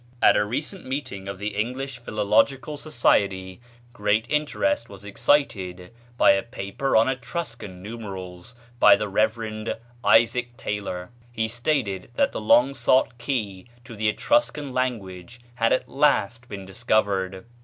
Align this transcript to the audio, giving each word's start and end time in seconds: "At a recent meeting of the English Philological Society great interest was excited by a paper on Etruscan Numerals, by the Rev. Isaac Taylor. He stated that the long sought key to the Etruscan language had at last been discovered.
"At 0.19 0.35
a 0.35 0.43
recent 0.43 0.83
meeting 0.83 1.27
of 1.27 1.37
the 1.37 1.49
English 1.55 1.99
Philological 1.99 2.75
Society 2.75 3.61
great 3.93 4.25
interest 4.31 4.89
was 4.89 5.05
excited 5.05 5.93
by 6.17 6.31
a 6.31 6.41
paper 6.41 6.95
on 6.97 7.07
Etruscan 7.07 7.83
Numerals, 7.83 8.55
by 8.79 8.95
the 8.95 9.07
Rev. 9.07 9.77
Isaac 10.03 10.57
Taylor. 10.57 11.11
He 11.31 11.47
stated 11.47 12.09
that 12.15 12.31
the 12.31 12.41
long 12.41 12.73
sought 12.73 13.19
key 13.19 13.67
to 13.83 13.95
the 13.95 14.09
Etruscan 14.09 14.73
language 14.73 15.39
had 15.53 15.71
at 15.71 15.87
last 15.87 16.49
been 16.49 16.65
discovered. 16.65 17.45